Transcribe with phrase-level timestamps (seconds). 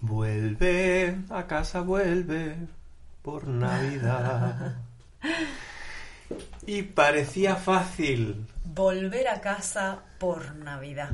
[0.00, 2.56] Vuelve a casa, vuelve
[3.22, 4.76] por Navidad.
[6.66, 8.46] y parecía fácil.
[8.64, 11.10] Volver a casa por Navidad.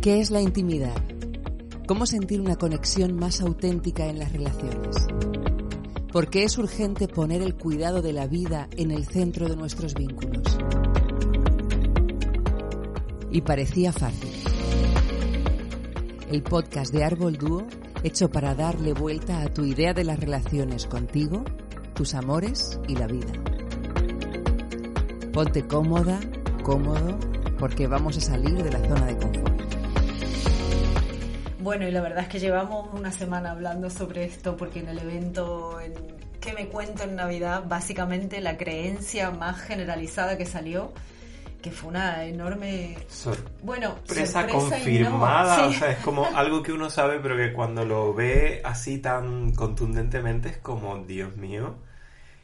[0.00, 0.94] ¿Qué es la intimidad?
[1.86, 4.96] ¿Cómo sentir una conexión más auténtica en las relaciones?
[6.12, 9.92] ¿Por qué es urgente poner el cuidado de la vida en el centro de nuestros
[9.92, 10.42] vínculos?
[13.30, 14.30] Y parecía fácil.
[16.30, 17.66] El podcast de Árbol Dúo
[18.02, 21.44] hecho para darle vuelta a tu idea de las relaciones contigo,
[21.94, 23.32] tus amores y la vida.
[25.32, 26.20] Ponte cómoda,
[26.62, 27.18] cómodo,
[27.58, 29.67] porque vamos a salir de la zona de confort.
[31.60, 34.98] Bueno, y la verdad es que llevamos una semana hablando sobre esto porque en el
[34.98, 40.92] evento en que me cuento en Navidad, básicamente la creencia más generalizada que salió,
[41.60, 42.96] que fue una enorme...
[43.62, 48.14] bueno, sorpresa confirmada, o sea, es como algo que uno sabe, pero que cuando lo
[48.14, 51.74] ve así tan contundentemente es como, Dios mío,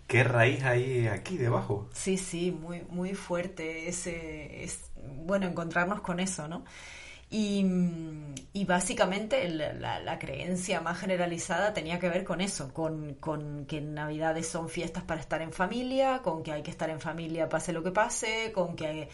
[0.09, 1.89] ¿qué raíz hay aquí debajo?
[1.93, 4.91] Sí, sí, muy, muy fuerte ese, es,
[5.25, 6.65] bueno, encontrarnos con eso, ¿no?
[7.37, 14.47] Y, básicamente la, creencia más generalizada tenía que ver con eso, con, con, que Navidades
[14.47, 17.83] son fiestas para estar en familia, con que hay que estar en familia pase lo
[17.83, 19.09] que pase, con que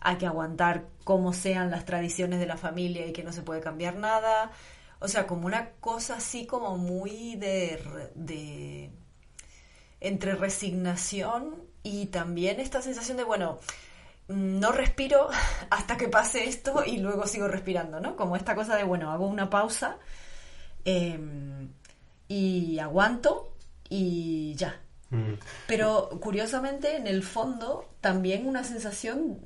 [0.00, 3.60] hay, que aguantar como sean las tradiciones de la familia y que no se puede
[3.60, 4.50] cambiar nada.
[5.00, 8.90] O sea, como una cosa así como muy de
[10.00, 13.58] entre resignación y también esta sensación de, bueno,
[14.28, 15.28] no respiro
[15.70, 18.16] hasta que pase esto y luego sigo respirando, ¿no?
[18.16, 19.96] Como esta cosa de, bueno, hago una pausa
[20.84, 21.70] em,
[22.28, 23.54] y aguanto
[23.88, 24.80] y ya.
[25.10, 25.34] Mm.
[25.66, 29.38] Pero curiosamente, en el fondo, también una sensación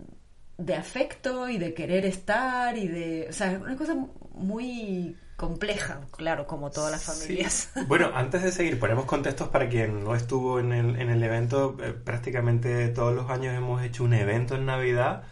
[0.59, 3.27] de afecto y de querer estar y de...
[3.29, 3.95] O sea, una cosa
[4.35, 7.73] muy compleja, claro, como todas las familias.
[7.89, 11.77] Bueno, antes de seguir, ponemos contextos para quien no estuvo en el, en el evento.
[11.83, 15.25] Eh, prácticamente todos los años hemos hecho un evento en Navidad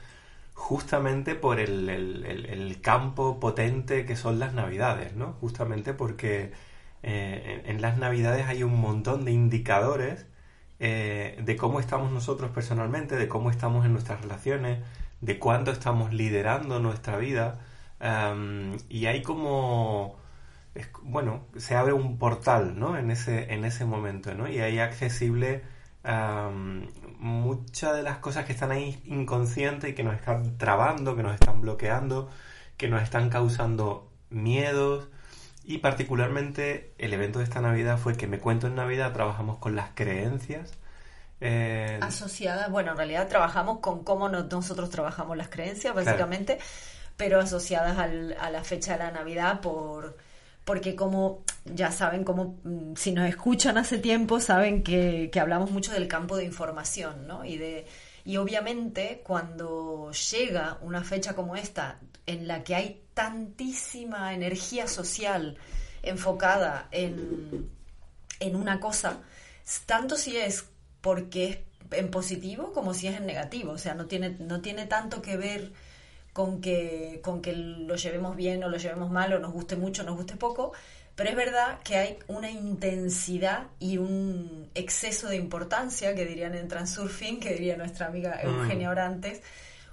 [0.52, 5.34] justamente por el, el, campo potente que son las Navidades, ¿no?
[5.40, 6.50] Justamente porque
[7.04, 10.26] eh, en, las Navidades hay un montón de indicadores
[10.80, 14.80] eh, de cómo estamos nosotros personalmente, de cómo estamos en nuestras relaciones,
[15.20, 17.60] de cuándo estamos liderando nuestra vida
[18.88, 20.16] y hay como,
[21.02, 22.96] bueno, se abre un portal, ¿no?
[22.96, 24.48] En ese, en ese momento, ¿no?
[24.48, 25.62] Y hay accesible
[27.18, 31.34] muchas de las cosas que están ahí inconscientes y que nos están trabando, que nos
[31.34, 32.30] están bloqueando,
[32.76, 35.08] que nos están causando miedos.
[35.64, 39.76] Y particularmente el evento de esta Navidad fue que me cuento en Navidad, trabajamos con
[39.76, 40.72] las creencias.
[41.40, 46.58] Eh, asociadas, bueno, en realidad trabajamos con cómo nosotros trabajamos las creencias, básicamente
[47.20, 50.16] pero asociadas al, a la fecha de la Navidad por
[50.64, 55.70] porque como ya saben, como mm, si nos escuchan hace tiempo, saben que, que, hablamos
[55.70, 57.44] mucho del campo de información, ¿no?
[57.44, 57.86] Y, de,
[58.24, 65.58] y obviamente cuando llega una fecha como esta, en la que hay tantísima energía social
[66.02, 67.68] enfocada en,
[68.38, 69.18] en una cosa,
[69.84, 70.64] tanto si es
[71.00, 71.58] porque es
[71.92, 75.36] en positivo como si es en negativo, o sea, no tiene, no tiene tanto que
[75.36, 75.72] ver
[76.32, 80.02] con que, con que lo llevemos bien o lo llevemos mal o nos guste mucho
[80.02, 80.72] o nos guste poco,
[81.16, 86.68] pero es verdad que hay una intensidad y un exceso de importancia, que dirían en
[86.68, 88.46] Transurfing, que diría nuestra amiga mm.
[88.46, 89.42] Eugenia Orantes,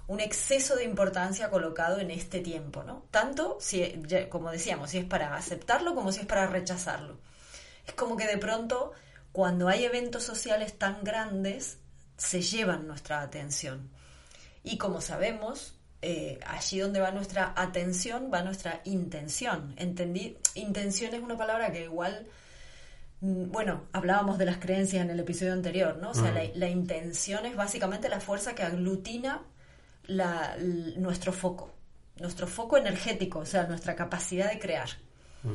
[0.08, 3.04] un exceso de importancia colocado en este tiempo, ¿no?
[3.12, 7.18] Tanto, si, como decíamos, si es para aceptarlo como si es para rechazarlo.
[7.86, 8.94] Es como que de pronto,
[9.38, 11.78] cuando hay eventos sociales tan grandes,
[12.18, 13.92] se llevan nuestra atención.
[14.64, 19.76] Y como sabemos, eh, allí donde va nuestra atención, va nuestra intención.
[19.78, 20.40] ¿Entendí?
[20.56, 22.26] Intención es una palabra que igual,
[23.22, 26.10] mm, bueno, hablábamos de las creencias en el episodio anterior, ¿no?
[26.10, 26.58] O sea, mm.
[26.58, 29.44] la, intención es básicamente la fuerza que aglutina
[30.98, 31.70] nuestro foco,
[32.20, 34.90] nuestro foco energético, o sea, nuestra capacidad de crear.
[35.44, 35.54] Mm.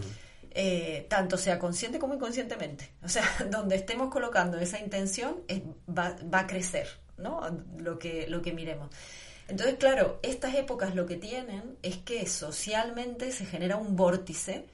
[0.54, 2.90] Eh, tanto sea consciente como inconscientemente.
[3.02, 5.40] O sea, donde estemos colocando esa intención
[5.88, 6.88] va, va, a crecer,
[7.18, 7.40] ¿no?
[7.78, 8.90] Lo que, lo que miremos.
[9.48, 14.66] Entonces, claro, estas épocas lo que tienen es que socialmente se genera un vórtice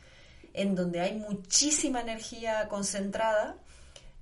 [0.55, 3.57] en donde hay muchísima energía concentrada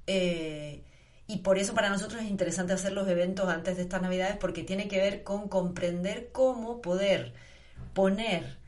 [0.06, 0.82] eh,
[1.26, 4.62] y por eso para nosotros es interesante hacer los eventos antes de estas navidades porque
[4.62, 7.32] tiene que ver con comprender cómo poder
[7.94, 8.58] poner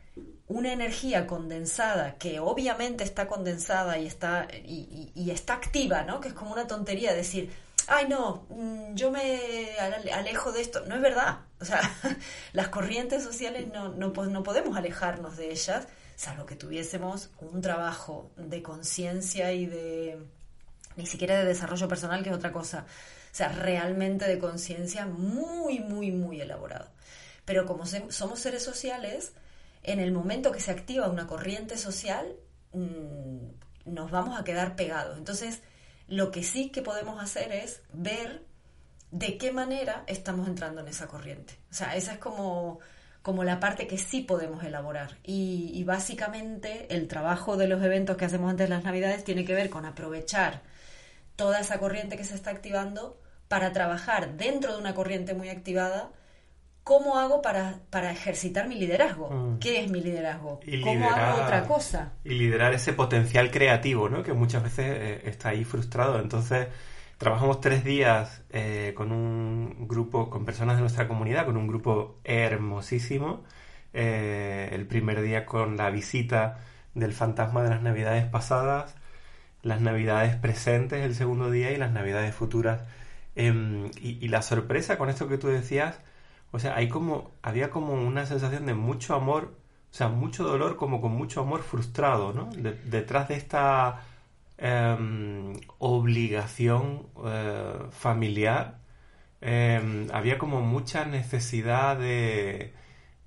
[0.49, 6.21] una energía condensada que obviamente está condensada y está, y, está activa, ¿no?
[6.21, 7.53] Que es como una tontería decir,
[7.87, 10.85] ay no, mm, yo me alejo de esto.
[10.87, 11.41] No es verdad.
[11.61, 11.81] O sea,
[12.53, 15.87] las corrientes sociales no, no, no podemos alejarnos de ellas,
[16.17, 20.19] salvo que tuviésemos un trabajo de conciencia y de,
[20.97, 22.87] ni siquiera de desarrollo personal, que es otra cosa.
[23.31, 26.89] O sea, realmente de conciencia muy, muy, muy elaborado.
[27.45, 29.33] Pero como somos seres sociales,
[29.93, 32.37] en el momento que se activa una corriente social,
[32.73, 33.39] mm,
[33.87, 35.17] nos vamos a quedar pegados.
[35.17, 35.63] Entonces,
[36.07, 38.45] lo que sí que podemos hacer es ver
[39.11, 41.59] de qué manera estamos entrando en esa corriente.
[41.71, 42.81] O sea, esa es como,
[43.23, 45.19] como la parte que sí podemos elaborar.
[45.25, 49.45] Y, y, básicamente el trabajo de los eventos que hacemos antes de las Navidades tiene
[49.45, 50.63] que ver con aprovechar
[51.37, 53.19] toda esa corriente que se está activando
[53.49, 56.11] para trabajar dentro de una corriente muy activada
[56.89, 59.29] ¿cómo hago para, para ejercitar mi liderazgo?
[59.29, 59.59] Mm.
[59.59, 60.59] ¿Qué es mi liderazgo?
[60.83, 62.13] ¿Cómo hago otra cosa?
[62.25, 64.23] Y liderar ese potencial creativo, ¿no?
[64.23, 66.19] Que muchas veces eh, está ahí frustrado.
[66.19, 66.69] Entonces,
[67.19, 72.21] trabajamos tres días eh, con un grupo, con personas de nuestra comunidad, con un grupo
[72.25, 73.45] hermosísimo.
[73.93, 76.59] Eh, el primer día con la visita
[76.95, 78.95] del fantasma de las navidades pasadas,
[79.63, 82.81] las navidades presentes el segundo día y las navidades futuras.
[83.37, 86.01] Em, y, y la sorpresa con esto que tú decías
[86.51, 89.55] o sea, hay como, había como una sensación de mucho amor,
[89.91, 92.51] o sea, mucho dolor como con mucho amor frustrado, ¿no?
[92.85, 94.03] detrás de esta
[94.59, 98.79] em, obligación eh, familiar,
[99.41, 102.75] em, había como mucha necesidad de,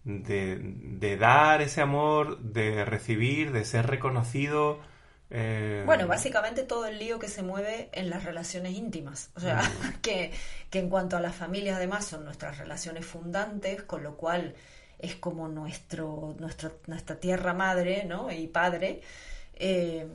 [0.03, 4.79] de, de, dar ese amor, de recibir, de ser reconocido.
[5.33, 9.29] Eh, bueno, básicamente todo el lío que se mueve en las relaciones íntimas.
[9.35, 9.93] O sea, mm.
[10.01, 10.31] que,
[10.73, 14.53] en cuanto a las familias además son nuestras relaciones fundantes, con lo cual
[14.99, 18.31] es como nuestro, nuestro nuestra tierra madre ¿no?
[18.31, 19.01] y padre.
[19.55, 20.05] Eh,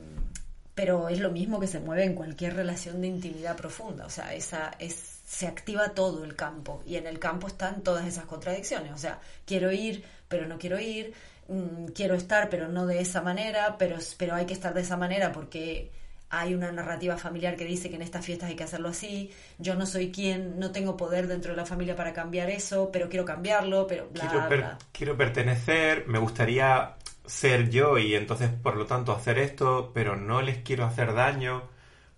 [0.75, 4.05] pero es lo mismo que se mueve en cualquier relación de intimidad profunda.
[4.05, 4.93] O sea, esa es,
[5.25, 8.93] se activa todo el campo y en el campo están todas esas contradicciones.
[8.93, 11.15] O sea, quiero ir, pero no quiero ir
[11.93, 15.31] quiero estar, pero no de esa manera, pero, pero hay que estar de esa manera
[15.31, 15.91] porque
[16.29, 19.75] hay una narrativa familiar que dice que en estas fiestas hay que hacerlo así, yo
[19.75, 23.23] no soy quien, no tengo poder dentro de la familia para cambiar eso, pero quiero
[23.23, 26.95] cambiarlo, pero quiero, quiero pertenecer, me gustaría
[27.25, 31.63] ser yo y entonces por lo tanto hacer esto, pero no les quiero hacer daño.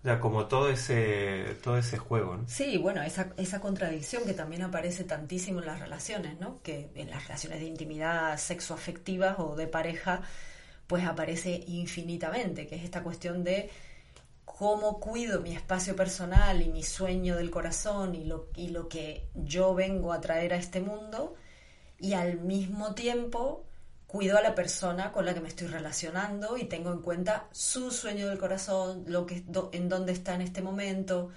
[0.02, 2.48] Sea, como todo ese, todo ese juego, ¿no?
[2.48, 6.62] Sí, bueno, esa, esa contradicción que también aparece tantísimo en las relaciones, ¿no?
[6.62, 10.22] Que en las relaciones de intimidad sexoafectivas o de pareja,
[10.86, 13.70] pues aparece infinitamente, que es esta cuestión de
[14.46, 19.28] cómo cuido mi espacio personal y mi sueño del corazón y lo, y lo que
[19.34, 21.34] yo vengo a traer a este mundo
[21.98, 23.64] y al mismo tiempo
[24.10, 27.92] cuido a la persona con la que me estoy relacionando y tengo en cuenta su
[27.92, 31.26] sueño del corazón, lo que en dónde está en este momento.
[31.26, 31.30] O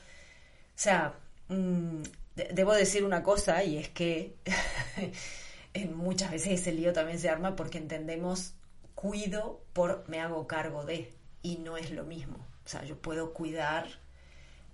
[0.73, 1.13] sea,
[1.49, 2.01] mm,
[2.35, 4.37] debo decir una cosa y es que
[5.93, 8.55] muchas veces ese lío también se arma porque entendemos
[8.95, 11.13] cuido por me hago cargo de
[11.43, 12.37] y no es lo mismo.
[12.65, 13.85] O sea, yo puedo cuidar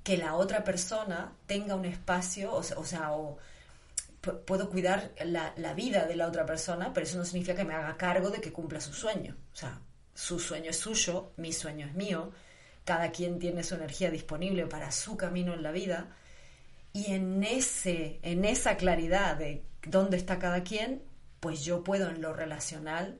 [0.05, 3.37] que la otra persona tenga un espacio, o sea, o
[4.21, 7.73] puedo cuidar la, la, vida de la otra persona, pero eso no significa que me
[7.73, 9.37] haga cargo de que cumpla su sueño.
[9.53, 9.81] O sea,
[10.13, 12.31] su sueño es suyo, mi sueño es mío,
[12.83, 16.15] cada quien tiene su energía disponible para su camino en la vida,
[16.91, 21.03] y en, ese, en esa claridad de dónde está cada quien,
[21.39, 23.19] pues yo puedo en lo relacional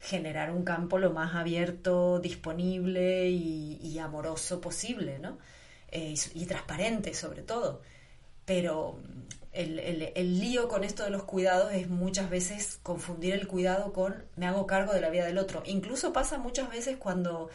[0.00, 5.38] generar un campo lo más abierto, disponible y, amoroso posible, ¿no?
[5.88, 7.82] Eh, y transparente sobre todo.
[8.46, 8.98] Pero
[9.52, 14.24] el, el, lío con esto de los cuidados es muchas veces confundir el cuidado con
[14.36, 15.62] me hago cargo de la vida del otro.
[15.66, 17.50] Incluso pasa muchas veces cuando,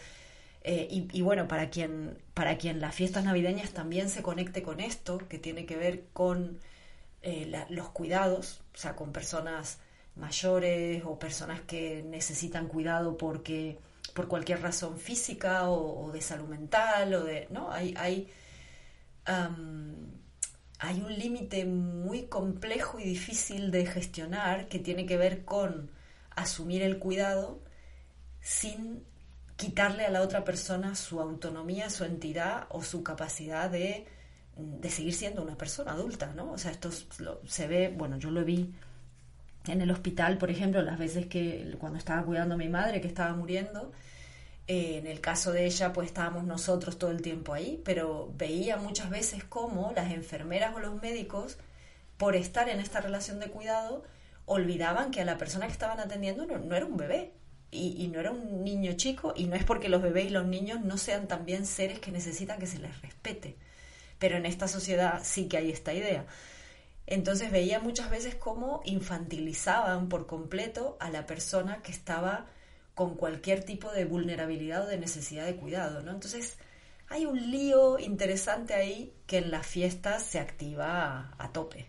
[0.63, 5.19] eh, y, bueno, para quien, para quien las fiestas navideñas también se conecte con esto,
[5.29, 6.59] que tiene que ver con
[7.21, 9.79] eh, los cuidados, o sea, con personas
[10.15, 13.79] mayores o personas que necesitan cuidado porque
[14.13, 18.29] por cualquier razón física o, de salud mental o de no hay hay
[20.85, 25.89] hay un límite muy complejo y difícil de gestionar que tiene que ver con
[26.35, 27.59] asumir el cuidado
[28.39, 29.03] sin
[29.55, 34.05] quitarle a la otra persona su autonomía, su entidad o su capacidad de,
[34.55, 36.51] de seguir siendo una persona adulta, ¿no?
[36.51, 38.71] O sea, esto se ve, bueno, yo lo vi
[39.65, 43.07] en el hospital, por ejemplo, las veces que cuando estaba cuidando a mi madre que
[43.07, 43.91] estaba muriendo,
[44.67, 48.77] eh, en el caso de ella, pues estábamos nosotros todo el tiempo ahí, pero veía
[48.77, 51.57] muchas veces cómo las enfermeras o los médicos,
[52.17, 54.03] por estar en esta relación de cuidado,
[54.45, 57.33] olvidaban que a la persona que estaban atendiendo no, era un bebé
[57.69, 60.45] y, y, no era un niño chico, y no es porque los bebés y los
[60.47, 63.57] niños no sean también seres que necesitan que se les respete.
[64.17, 66.25] Pero en esta sociedad sí que hay esta idea.
[67.07, 72.47] Entonces veía muchas veces cómo infantilizaban por completo a la persona que estaba
[72.95, 76.11] con cualquier tipo de vulnerabilidad o de necesidad de cuidado, ¿no?
[76.11, 76.57] Entonces
[77.09, 81.87] hay un lío interesante ahí que en las fiestas se activa a, tope.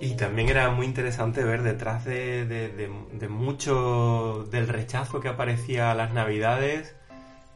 [0.00, 5.94] Y también era muy interesante ver detrás de, de mucho del rechazo que aparecía a
[5.94, 6.96] las navidades,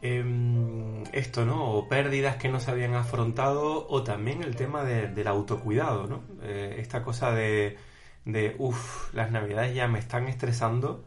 [0.01, 1.71] Em, esto, ¿no?
[1.71, 6.23] O pérdidas que no se habían afrontado, o también el tema del autocuidado, ¿no?
[6.43, 7.77] Eh, esta cosa de,
[8.59, 11.05] uff, las navidades ya me están estresando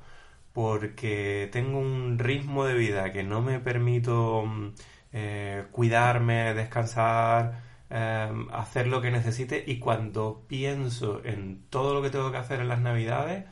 [0.53, 4.75] porque tengo un ritmo de vida que no me permito mm,
[5.13, 12.11] eh, cuidarme, descansar, em, hacer lo que necesite y cuando pienso en todo lo que
[12.11, 13.45] tengo que hacer en las navidades,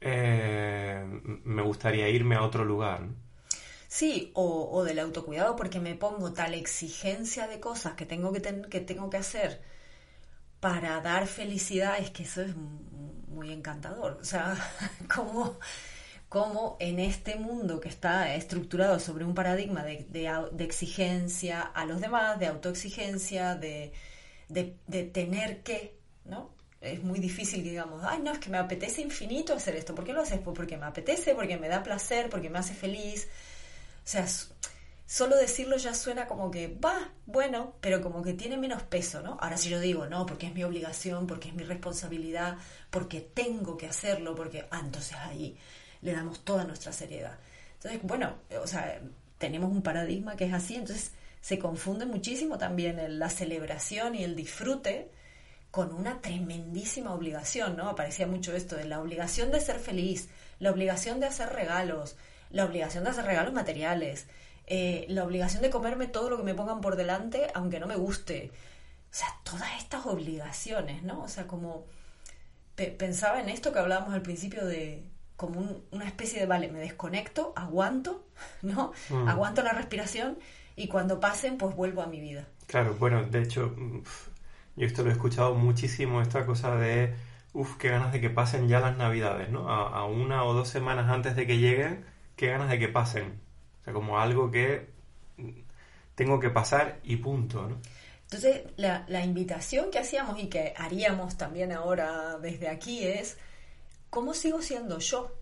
[0.00, 1.04] eh,
[1.44, 3.08] me gustaría irme a otro lugar.
[3.94, 8.80] Sí, o, del autocuidado porque me pongo tal exigencia de cosas que tengo que, que
[8.80, 9.60] tengo que hacer
[10.58, 14.18] para dar felicidad, es que eso es muy encantador.
[14.20, 14.56] O sea,
[15.14, 15.60] como,
[16.28, 22.00] como en este mundo que está estructurado sobre un paradigma de, de, exigencia a los
[22.00, 23.92] demás, de autoexigencia, de,
[24.48, 26.50] de, tener que, ¿no?
[26.80, 29.94] Es muy difícil que digamos, ay, no, es que me apetece infinito hacer esto.
[29.94, 30.40] ¿Por qué lo haces?
[30.40, 33.53] Pues porque me apetece, porque me da placer, porque me hace feliz o
[34.04, 34.26] sea,
[35.06, 39.38] solo decirlo ya suena como que va, bueno, pero como que tiene menos peso, ¿no?
[39.40, 42.56] Ahora si yo digo, no, porque es mi obligación, porque es mi responsabilidad,
[42.90, 45.56] porque tengo que hacerlo, porque, ah, entonces ahí
[46.02, 47.38] le damos toda nuestra seriedad.
[47.74, 49.00] Entonces, bueno, o sea,
[49.38, 54.34] tenemos un paradigma que es así, entonces se confunde muchísimo también la celebración y el
[54.34, 55.10] disfrute
[55.70, 57.88] con una tremendísima obligación, ¿no?
[57.88, 60.28] Aparecía mucho esto de la obligación de ser feliz,
[60.60, 62.16] la obligación de hacer regalos,
[62.54, 64.28] la obligación de hacer regalos materiales,
[64.66, 67.96] eh, la obligación de comerme todo lo que me pongan por delante, aunque no me
[67.96, 68.52] guste.
[69.10, 71.22] O sea, todas estas obligaciones, ¿no?
[71.22, 71.84] O sea, como
[72.76, 75.04] pensaba en esto que hablábamos al principio de
[75.36, 78.24] como una especie de, vale, me desconecto, aguanto,
[78.62, 78.92] ¿no?
[79.10, 79.28] Mm.
[79.28, 80.38] Aguanto la respiración
[80.76, 82.46] y cuando pasen, pues vuelvo a mi vida.
[82.68, 83.74] Claro, bueno, de hecho,
[84.76, 87.14] yo esto lo he escuchado muchísimo, esta cosa de,
[87.52, 89.68] uff, qué ganas de que pasen ya las navidades, ¿no?
[89.68, 93.40] a una o dos semanas antes de que lleguen qué ganas de que pasen.
[93.80, 94.88] O sea, como algo que
[96.14, 97.78] tengo que pasar y punto, ¿no?
[98.24, 103.36] Entonces, la, invitación que hacíamos y que haríamos también ahora desde aquí es,
[104.10, 105.32] ¿cómo sigo siendo yo?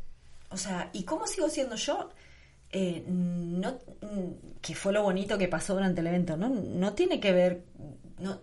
[0.51, 2.11] O sea, ¿y cómo sigo siendo yo?
[2.71, 3.79] Eh, no,
[4.61, 6.49] que fue lo bonito que pasó durante el evento, ¿no?
[6.49, 7.63] No tiene que ver,
[8.19, 8.41] no,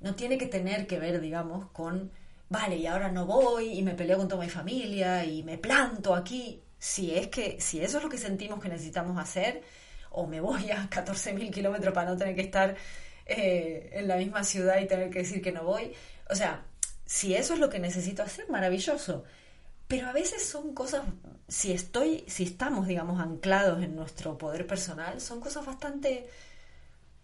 [0.00, 2.10] no tiene que tener que ver, digamos, con,
[2.48, 6.14] vale, y ahora no voy y me peleo con toda mi familia y me planto
[6.14, 9.62] aquí si es que, si eso es lo que sentimos que necesitamos hacer,
[10.10, 12.74] o me voy a 14.000 kilómetros para no tener que estar
[13.24, 15.92] eh, en la misma ciudad y tener que decir que no voy.
[16.28, 16.64] O sea,
[17.06, 19.22] si eso es lo que necesito hacer, maravilloso.
[19.86, 21.02] Pero a veces son cosas,
[21.46, 26.26] si estoy, si estamos, digamos, anclados en nuestro poder personal, son cosas bastante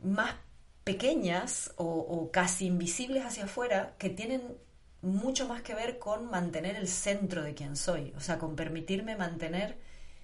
[0.05, 0.37] más
[0.85, 4.41] pequeñas o, o casi invisibles hacia afuera que tienen
[5.03, 9.17] mucho más que ver con mantener el centro de quien soy, o sea, con permitirme
[9.17, 9.79] mantener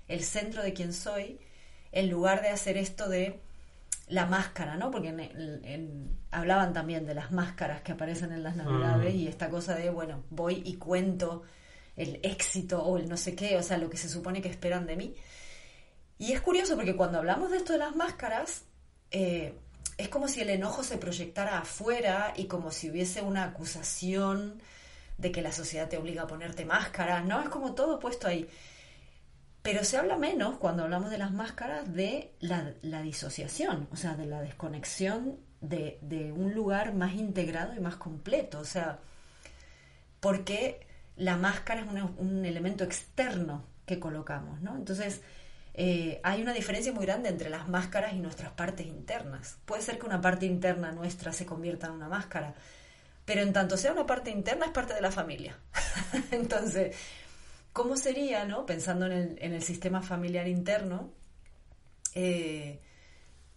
[0.08, 1.40] el centro de quien soy
[1.92, 3.40] en lugar de hacer esto de
[4.08, 4.90] la máscara, ¿no?
[4.90, 5.14] Porque
[6.30, 9.16] hablaban también de las máscaras que aparecen en las navidades mm.
[9.16, 11.42] y esta cosa de, bueno, voy y cuento
[11.96, 14.86] el éxito o el no sé qué, o sea, lo que se supone que esperan
[14.86, 15.14] de mí.
[16.18, 18.64] Y es curioso porque cuando hablamos de esto de las máscaras,
[19.10, 19.54] eh,
[19.96, 24.60] es como si el enojo se proyectara afuera y como si hubiese una acusación
[25.18, 27.40] de que la sociedad te obliga a ponerte máscaras, ¿no?
[27.40, 28.48] Es como todo puesto ahí.
[29.62, 34.26] Pero se habla menos cuando hablamos de las máscaras de la, disociación, o sea, de
[34.26, 38.58] la desconexión de, un lugar más integrado y más completo.
[38.58, 38.98] O sea,
[40.20, 40.86] porque
[41.16, 41.86] la máscara es
[42.18, 44.76] un elemento externo que colocamos, ¿no?
[44.76, 45.22] Entonces,
[45.76, 49.58] eh, hay una diferencia muy grande entre las máscaras y nuestras partes internas.
[49.64, 52.54] Puede ser que una parte interna nuestra se convierta en una máscara,
[53.24, 55.58] pero en tanto sea una parte interna es parte de la familia.
[56.30, 56.96] Entonces,
[57.72, 58.66] ¿cómo sería, no?
[58.66, 61.10] Pensando en el, sistema familiar interno,
[62.14, 62.80] eh,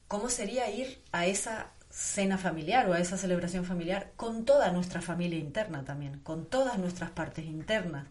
[0.08, 5.02] ¿cómo sería ir a esa cena familiar o a esa celebración familiar con toda nuestra
[5.02, 8.08] familia interna también, con todas nuestras partes internas?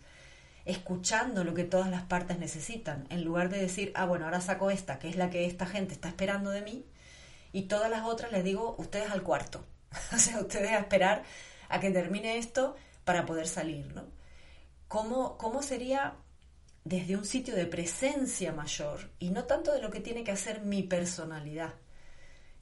[0.67, 4.71] Escuchando lo que todas las partes necesitan, en lugar de decir, ah, bueno, ahora saco
[4.71, 6.85] esta, que es la que esta gente está esperando de mí,
[7.53, 9.65] y todas las otras les digo, ustedes al cuarto,
[10.13, 11.23] o sea, ustedes a esperar
[11.69, 14.05] a que termine esto para poder salir, ¿no?
[14.89, 16.17] ¿Cómo, ¿Cómo sería
[16.85, 20.63] desde un sitio de presencia mayor y no tanto de lo que tiene que hacer
[20.63, 21.75] mi personalidad,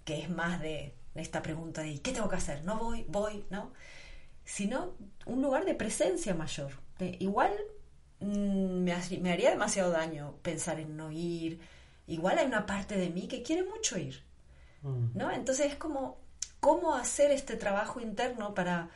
[0.04, 2.64] que es más de esta pregunta de ¿qué tengo que hacer?
[2.64, 3.72] No voy, voy, ¿no?
[4.44, 4.94] Sino
[5.26, 6.72] un lugar de presencia mayor.
[7.18, 7.83] igual Mm,
[8.20, 8.92] me,
[9.32, 11.60] haría demasiado daño pensar en no ir.
[12.06, 14.22] Igual hay una parte de mí que quiere mucho ir.
[14.82, 15.16] Mm.
[15.16, 15.30] ¿No?
[15.30, 16.18] Entonces es como,
[16.60, 18.90] ¿cómo hacer este trabajo interno para,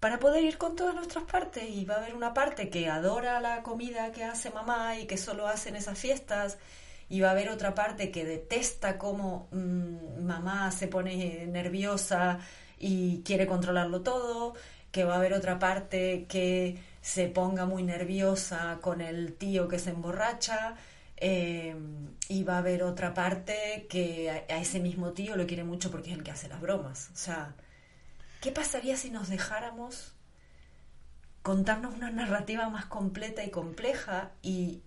[0.00, 1.64] para poder ir con todas nuestras partes?
[1.68, 5.16] Y va a haber una parte que adora la comida que hace mamá y que
[5.16, 6.58] solo hace en esas fiestas.
[7.08, 12.38] Y va a haber otra parte que detesta cómo mm, mamá se pone nerviosa
[12.78, 14.54] y quiere controlarlo todo.
[14.92, 19.80] Que va a haber otra parte que se ponga muy nerviosa con el tío que
[19.80, 20.76] se emborracha.
[21.16, 21.76] Eh,
[22.28, 26.10] y va a haber otra parte que a, ese mismo tío lo quiere mucho porque
[26.10, 27.10] es el que hace las bromas.
[27.12, 27.54] O sea,
[28.40, 30.14] ¿qué pasaría si nos dejáramos
[31.42, 34.82] contarnos una narrativa más completa y compleja y,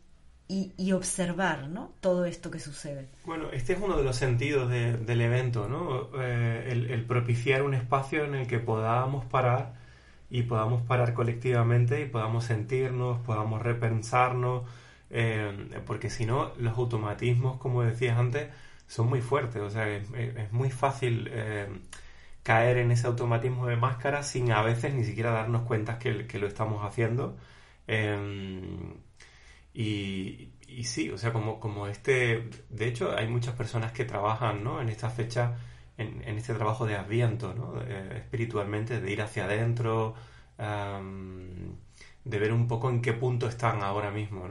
[0.47, 1.93] y, observar ¿no?
[2.01, 3.07] todo esto que sucede?
[3.25, 6.09] Bueno, este es uno de los sentidos del evento, ¿no?
[6.21, 9.84] Eh, el, el propiciar un espacio en el que podamos parar
[10.35, 14.63] y podamos parar colectivamente y podamos sentirnos, podamos repensarnos,
[15.09, 18.49] eh, porque si no, los automatismos, como decías antes,
[18.85, 21.67] son muy fuertes, o sea, es, muy fácil eh,
[22.43, 26.37] caer en ese automatismo de máscara sin a veces ni siquiera darnos cuenta que, que
[26.37, 27.37] lo estamos haciendo.
[27.87, 28.17] Eh,
[29.73, 34.63] y, y, sí, o sea, como, como este, de hecho hay muchas personas que trabajan
[34.65, 34.81] ¿no?
[34.81, 35.55] en esta fecha
[35.97, 37.81] en, este trabajo de adviento, ¿no?
[37.81, 40.15] espiritualmente, de ir hacia adentro,
[40.57, 44.47] de ver un poco en qué punto están ahora mismo.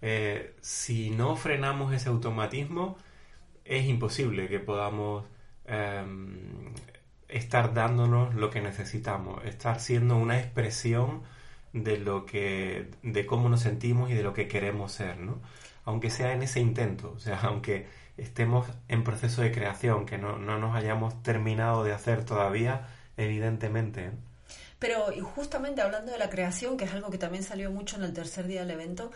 [0.00, 2.96] Eh, si no frenamos ese automatismo,
[3.64, 5.24] es imposible que podamos
[7.28, 11.22] estar dándonos lo que necesitamos, estar siendo una expresión
[11.72, 15.40] de lo que, de cómo nos sentimos y de lo que queremos ser, ¿no?
[15.84, 17.86] Aunque sea en ese intento, o sea, aunque
[18.18, 24.10] estemos en proceso de creación, que no, nos hayamos terminado de hacer todavía, evidentemente.
[24.78, 28.12] Pero justamente hablando de la creación, que es algo que también salió mucho en el
[28.12, 29.10] tercer día del evento,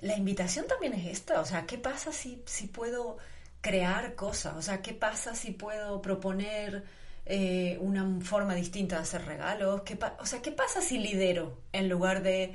[0.00, 3.16] la invitación también es esta, o sea, ¿qué pasa si, si puedo
[3.60, 4.54] crear cosas?
[4.56, 6.84] O sea, ¿qué pasa si puedo proponer
[7.26, 9.82] eh, una forma distinta de hacer regalos?
[9.82, 12.54] ¿Qué o sea, ¿qué pasa si lidero en lugar de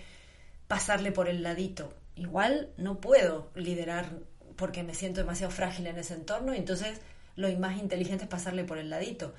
[0.68, 1.94] pasarle por el ladito?
[2.16, 4.12] Igual no puedo liderar
[4.60, 7.00] porque me siento demasiado frágil en ese entorno y entonces
[7.38, 9.34] lo más inteligente es pasarle por el ladito.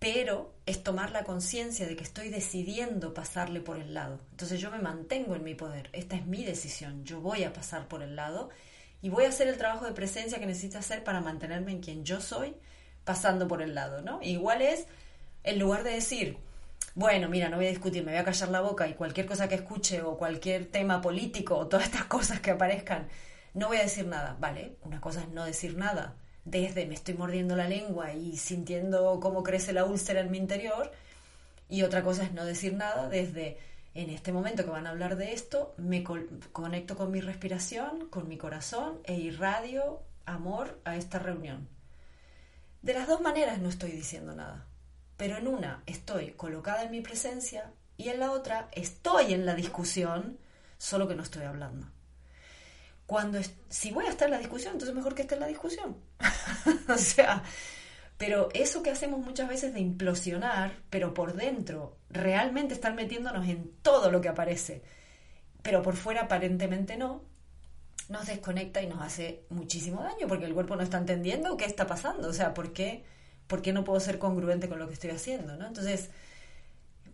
[0.00, 4.18] Pero es tomar la conciencia de que estoy decidiendo pasarle por el lado.
[4.32, 5.90] Entonces yo me mantengo en mi poder.
[5.92, 7.04] Esta es mi decisión.
[7.04, 8.48] Yo voy a pasar por el lado
[9.02, 12.04] y voy a hacer el trabajo de presencia que necesito hacer para mantenerme en quien
[12.04, 12.54] yo soy
[13.04, 14.20] pasando por el lado, ¿no?
[14.22, 14.86] igual es,
[15.42, 16.36] en lugar de decir,
[16.94, 19.48] bueno, mira, no voy a discutir, me voy a callar la boca y cualquier cosa
[19.48, 23.08] que escuche o cualquier tema político o todas estas cosas que aparezcan
[23.54, 24.76] no voy a decir nada, ¿vale?
[24.82, 29.42] Una cosa es no decir nada, desde me estoy mordiendo la lengua y sintiendo cómo
[29.42, 30.92] crece la úlcera en mi interior,
[31.68, 33.58] y otra cosa es no decir nada desde
[33.94, 38.28] en este momento que van a hablar de esto, me conecto con mi respiración, con
[38.28, 41.68] mi corazón e irradio amor a esta reunión.
[42.82, 44.66] De las dos maneras no estoy diciendo nada,
[45.16, 49.54] pero en una estoy colocada en mi presencia y en la otra estoy en la
[49.54, 50.38] discusión,
[50.78, 51.88] solo que no estoy hablando
[53.10, 55.96] cuando si voy a estar en la discusión, entonces mejor que esté en la discusión.
[56.88, 57.42] o sea,
[58.16, 63.72] pero eso que hacemos muchas veces de implosionar, pero por dentro, realmente estar metiéndonos en
[63.82, 64.84] todo lo que aparece,
[65.60, 67.24] pero por fuera aparentemente no,
[68.08, 71.88] nos desconecta y nos hace muchísimo daño, porque el cuerpo no está entendiendo qué está
[71.88, 73.02] pasando, o sea, ¿por qué,
[73.48, 75.56] por qué no puedo ser congruente con lo que estoy haciendo?
[75.56, 75.66] ¿no?
[75.66, 76.10] Entonces,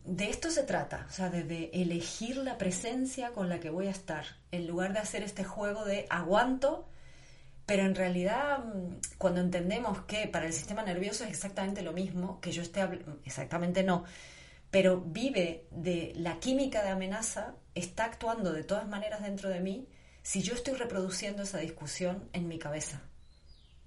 [0.07, 3.91] de esto se trata, o sea, de, elegir la presencia con la que voy a
[3.91, 6.89] estar, en lugar de hacer este juego de aguanto,
[7.67, 12.41] pero en realidad mm, cuando entendemos que para el sistema nervioso es exactamente lo mismo,
[12.41, 12.81] que yo esté,
[13.25, 14.05] exactamente no,
[14.71, 19.89] pero vive de la química de amenaza, está actuando de todas maneras dentro de mí,
[20.23, 23.03] si yo estoy reproduciendo esa discusión en mi cabeza,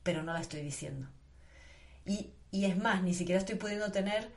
[0.03, 1.07] pero no la estoy diciendo.
[2.05, 4.31] Y, es más, ni siquiera estoy pudiendo tener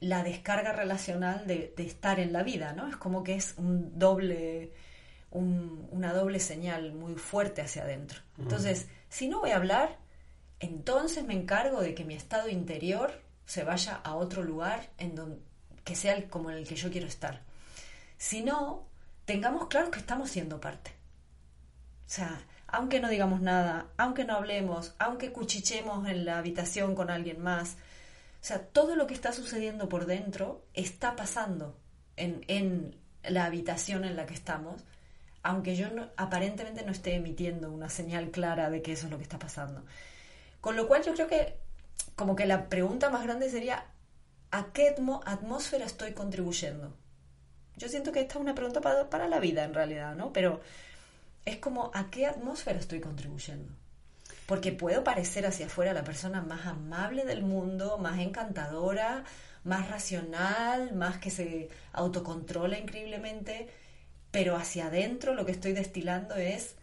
[0.00, 2.88] la descarga relacional de, estar en la vida, ¿no?
[2.88, 4.72] Es como que es un doble,
[5.30, 8.20] una doble señal muy fuerte hacia adentro.
[8.38, 9.98] Entonces, si no voy a hablar,
[10.60, 15.38] entonces me encargo de que mi estado interior se vaya a otro lugar en donde,
[15.84, 17.42] que sea el, como el que yo quiero estar.
[18.16, 18.86] Si no,
[19.24, 20.92] tengamos claro que estamos siendo parte.
[22.06, 27.10] O sea, aunque no digamos nada, aunque no hablemos, aunque cuchichemos en la habitación con
[27.10, 27.76] alguien más,
[28.44, 31.80] o sea, todo lo que está sucediendo por dentro está pasando
[32.18, 34.84] en, en la habitación en la que estamos,
[35.42, 35.86] aunque yo
[36.18, 39.82] aparentemente no esté emitiendo una señal clara de que eso es lo que está pasando.
[40.60, 41.56] Con lo cual yo creo que
[42.16, 43.86] como que la pregunta más grande sería,
[44.50, 46.94] ¿a qué atmósfera estoy contribuyendo?
[47.78, 50.34] Yo siento que esta es una pregunta para, para la vida en realidad, ¿no?
[50.34, 50.60] Pero
[51.46, 53.72] es como, ¿a qué atmósfera estoy contribuyendo?
[54.46, 59.24] Porque puedo parecer hacia afuera la persona más amable del mundo, más encantadora,
[59.64, 63.68] más racional, más que se autocontrola increíblemente,
[64.30, 66.76] pero hacia adentro lo que estoy destilando es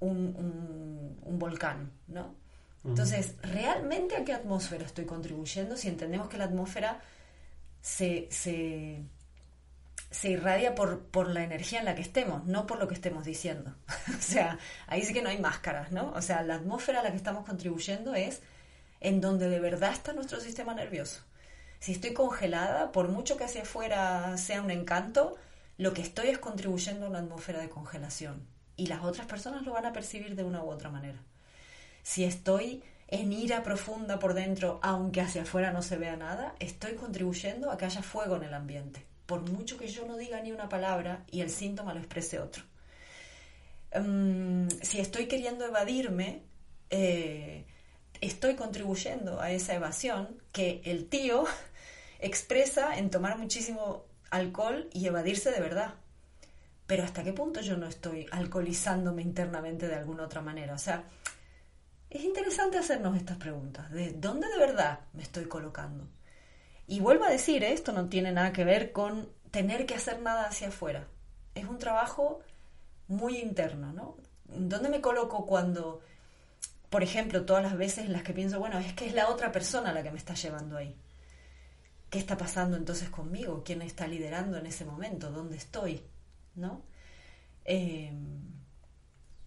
[0.00, 2.34] un, un volcán, ¿no?
[2.84, 7.00] Entonces, ¿realmente a qué atmósfera estoy contribuyendo si entendemos que la atmósfera
[7.80, 9.02] se, se,
[10.22, 13.74] irradia por, por, la energía en la que estemos, no por lo que estemos diciendo?
[14.18, 16.12] o sea, ahí sí que no hay máscaras, ¿no?
[16.12, 18.42] O sea, la atmósfera a la que estamos contribuyendo es
[19.00, 21.22] en donde de verdad está nuestro sistema nervioso.
[21.78, 25.36] Si estoy congelada, por mucho que hacia afuera sea un encanto,
[25.76, 28.46] lo que estoy es contribuyendo a una atmósfera de congelación.
[28.76, 31.20] Y las otras personas lo van a percibir de una u otra manera
[32.06, 36.94] si estoy en ira profunda por dentro, aunque hacia afuera no se vea nada, estoy
[36.94, 40.52] contribuyendo a que haya fuego en el ambiente, por mucho que yo no diga ni
[40.52, 42.62] una palabra y el síntoma lo exprese otro.
[43.94, 46.42] Mm, si estoy queriendo evadirme,
[46.90, 47.64] eh,
[48.20, 51.44] estoy contribuyendo a esa evasión que el tío
[52.20, 55.94] expresa en tomar muchísimo alcohol y evadirse de verdad.
[56.86, 60.74] Pero ¿hasta qué punto yo no estoy alcoholizándome internamente de alguna otra manera?
[60.74, 61.04] O sea,
[62.10, 66.08] es interesante hacernos estas preguntas, de dónde de verdad me estoy colocando.
[66.86, 67.72] Y vuelvo a decir, ¿eh?
[67.72, 71.08] esto no tiene nada que ver con tener que hacer nada hacia afuera.
[71.54, 72.40] Es un trabajo
[73.08, 74.16] muy interno, ¿no?
[74.44, 76.00] ¿Dónde me coloco cuando,
[76.90, 79.50] por ejemplo, todas las veces en las que pienso, bueno, es que es la otra
[79.50, 80.96] persona la que me está llevando ahí?
[82.10, 83.62] ¿Qué está pasando entonces conmigo?
[83.64, 85.30] ¿Quién está liderando en ese momento?
[85.30, 86.02] ¿Dónde estoy?
[86.54, 86.82] ¿No?
[87.64, 88.12] Eh,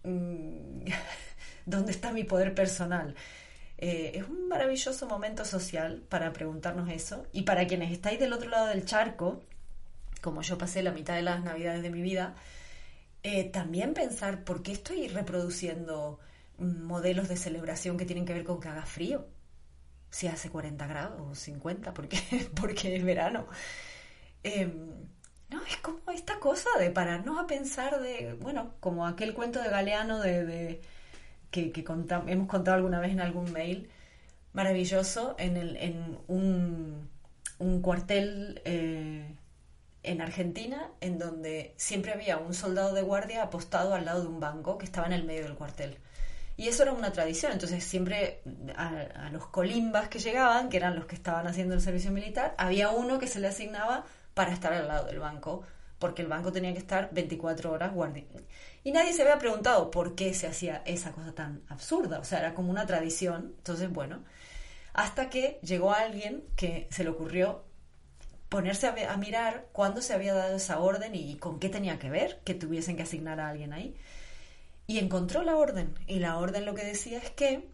[1.66, 3.14] ¿Dónde está mi poder personal?
[3.82, 7.26] Eh, es un maravilloso momento social para preguntarnos eso.
[7.32, 9.42] Y para quienes estáis del otro lado del charco,
[10.20, 12.34] como yo pasé la mitad de las navidades de mi vida,
[13.22, 16.20] eh, también pensar por qué estoy reproduciendo
[16.58, 19.26] modelos de celebración que tienen que ver con que haga frío.
[20.10, 22.18] Si hace 40 grados o 50, porque,
[22.60, 23.46] porque es verano.
[24.42, 25.08] Em,
[25.48, 29.70] no, es como esta cosa de pararnos a pensar de, bueno, como aquel cuento de
[29.70, 30.80] Galeano de
[31.50, 31.72] que,
[32.26, 33.88] hemos contado alguna vez en algún mail,
[34.52, 37.08] maravilloso, en, un,
[37.82, 39.34] cuartel eh,
[40.02, 44.40] en Argentina, en donde siempre había un soldado de guardia apostado al lado de un
[44.40, 45.98] banco que estaba en el medio del cuartel.
[46.56, 48.42] Y eso era una tradición, entonces siempre
[48.76, 52.90] a, los colimbas que llegaban, que eran los que estaban haciendo el servicio militar, había
[52.90, 55.62] uno que se le asignaba para estar al lado del banco,
[56.00, 58.24] porque el banco tenía que estar 24 horas guardia.
[58.82, 62.18] Y nadie se había preguntado por qué se hacía esa cosa tan absurda.
[62.18, 63.52] O sea, era como una tradición.
[63.58, 64.24] Entonces, bueno,
[64.94, 67.64] hasta que llegó alguien que se le ocurrió
[68.48, 72.40] ponerse a, mirar cuándo se había dado esa orden y, con qué tenía que ver
[72.44, 73.94] que tuviesen que asignar a alguien ahí.
[74.86, 75.94] Y encontró la orden.
[76.06, 77.68] Y la orden lo que decía es que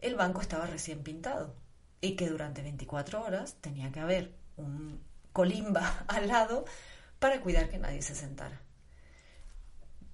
[0.00, 1.54] el banco estaba recién pintado
[2.00, 5.00] y que durante 24 horas tenía que haber un
[5.34, 6.64] colimba al lado
[7.18, 8.60] para cuidar que nadie se sentara.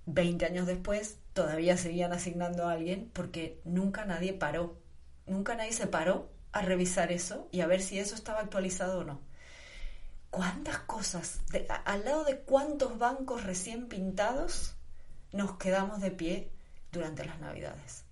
[0.06, 4.78] 20 años después todavía seguían asignando a alguien porque nunca nadie paró,
[5.26, 9.04] nunca nadie se paró a revisar eso y a ver si eso estaba actualizado o
[9.04, 9.20] no.
[10.30, 11.40] ¿Cuántas cosas?
[11.84, 14.74] al lado de cuántos bancos recién pintados
[15.30, 16.50] nos quedamos de pie
[16.90, 18.04] durante las navidades.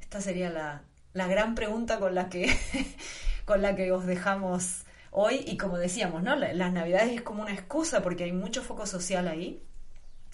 [0.00, 2.54] Esta sería la, la gran pregunta con la que
[3.44, 4.84] con la que os dejamos
[5.20, 6.36] hoy y como decíamos, ¿no?
[6.36, 9.62] Las navidades es como una excusa porque hay mucho foco social ahí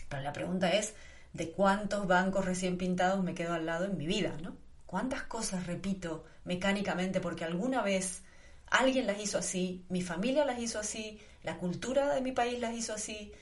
[0.09, 0.94] pero la pregunta es,
[1.33, 4.37] ¿de cuántos bancos recién pintados me quedo al lado en mi vida?
[4.40, 4.57] ¿no?
[4.87, 8.23] ¿Cuántas cosas repito mecánicamente porque alguna vez
[8.66, 12.75] alguien las hizo así, mi familia las hizo así, la cultura de mi país las
[12.75, 13.33] hizo así,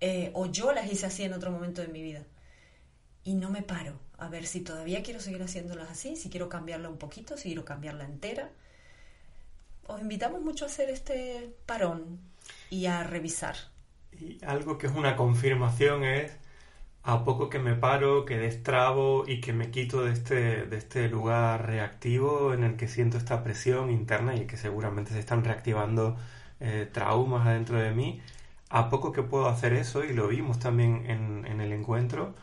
[0.00, 2.24] eh, o yo las hice así en otro momento de mi vida?
[3.22, 6.88] y no me paro a ver si todavía quiero seguir haciéndolas así, si quiero cambiarla
[6.88, 8.50] un poquito, si quiero cambiarla entera.
[9.86, 12.20] Os invitamos mucho a hacer este parón
[12.70, 13.56] y a revisar.
[14.12, 16.32] Y algo que es una confirmación es
[17.02, 21.08] a poco que me paro, que destrabo y que me quito de este, de este
[21.08, 26.16] lugar reactivo en el que siento esta presión interna y que seguramente se están reactivando
[26.60, 28.20] eh, traumas adentro de mí,
[28.68, 32.34] a poco que puedo hacer eso, y lo vimos también en, en el encuentro,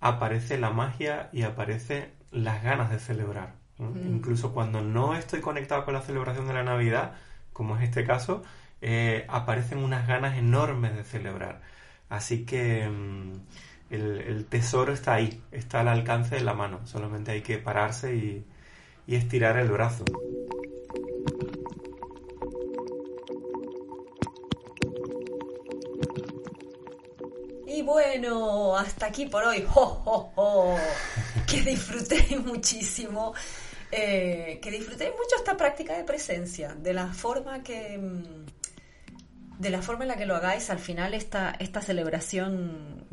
[0.00, 3.54] aparece la magia y aparece las ganas de celebrar.
[3.78, 4.16] Mm.
[4.16, 7.14] Incluso cuando no estoy conectado con la celebración de la Navidad,
[7.52, 8.42] como es este caso,
[8.80, 11.62] eh, aparecen unas ganas enormes de celebrar.
[12.08, 13.32] Así que mm,
[13.90, 16.86] el, tesoro está ahí, está al alcance de la mano.
[16.86, 18.44] Solamente hay que pararse y,
[19.06, 20.04] y estirar el brazo.
[27.66, 29.64] Y bueno, hasta aquí por hoy.
[29.68, 30.76] ¡Jo,
[31.46, 33.34] Que disfruté muchísimo.
[33.96, 38.44] Eh, que disfruté mucho esta práctica de presencia, de la forma que mm,
[39.58, 43.06] de la forma en la que lo hagáis, al final esta, esta celebración,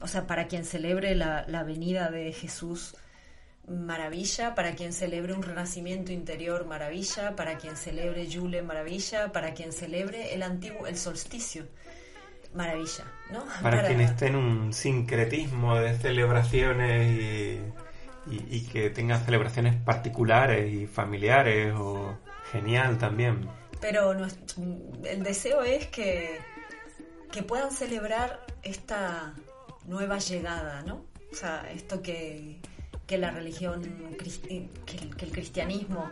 [0.00, 2.96] o sea, para quien celebre la, la venida de Jesús,
[3.68, 9.72] maravilla, para quien celebre un renacimiento interior, maravilla, para quien celebre Yule, maravilla, para quien
[9.72, 11.66] celebre el antiguo, el solsticio,
[12.54, 13.44] maravilla, ¿no?
[13.62, 17.60] Para, quien esté en un sincretismo de celebraciones y,
[18.30, 22.18] y, que tenga celebraciones particulares y familiares, o
[22.52, 23.48] genial también.
[23.80, 24.12] Pero
[25.04, 26.38] el deseo es que,
[27.30, 29.34] que puedan celebrar esta
[29.86, 31.04] nueva llegada, ¿no?
[31.30, 32.60] O sea, esto que,
[33.08, 33.82] que la religión,
[34.18, 34.68] que,
[35.24, 36.10] el cristianismo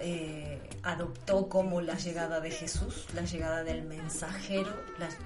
[0.00, 4.72] eh, adoptó como la llegada de Jesús, la llegada del mensajero,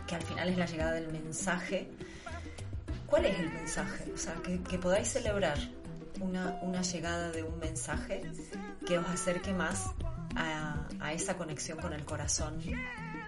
[0.08, 1.88] que al final es la llegada del mensaje.
[3.06, 4.10] ¿Cuál es el mensaje?
[4.12, 4.34] O sea,
[4.68, 5.56] que, podáis celebrar
[6.20, 8.22] una, una, llegada de un mensaje
[8.86, 9.90] que os acerque más
[10.36, 12.60] a, a, esa conexión con el corazón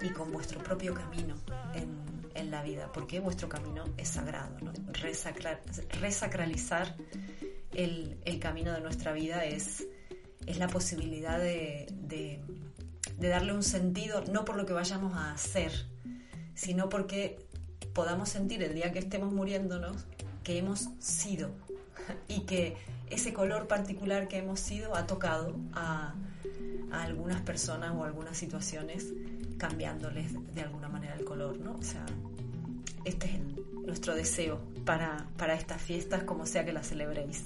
[0.00, 1.36] y con vuestro propio camino
[1.74, 4.56] en, en la vida, porque vuestro camino es sagrado.
[4.60, 4.72] ¿no?
[6.00, 6.94] resacralizar
[7.72, 9.84] el, el camino de nuestra vida es
[10.46, 12.40] es la posibilidad de, de,
[13.28, 15.72] darle un sentido, no por lo que vayamos a hacer,
[16.54, 17.38] sino porque
[17.92, 20.06] podamos sentir el día que estemos muriéndonos
[20.44, 21.50] que hemos sido
[22.28, 22.76] y que
[23.10, 26.14] ese color particular que hemos sido ha tocado a,
[26.90, 29.12] a algunas personas o algunas situaciones
[29.58, 31.76] cambiándoles de alguna manera el color, ¿no?
[31.76, 32.04] O sea,
[33.04, 33.40] este es
[33.86, 37.44] nuestro deseo para, para estas fiestas, como sea que las celebréis.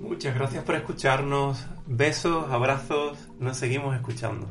[0.00, 1.66] Muchas gracias por escucharnos.
[1.86, 3.18] Besos, abrazos.
[3.38, 4.50] Nos seguimos escuchando.